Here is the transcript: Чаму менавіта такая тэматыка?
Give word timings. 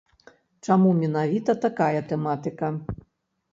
Чаму 0.67 0.93
менавіта 1.01 1.55
такая 1.67 1.99
тэматыка? 2.15 2.75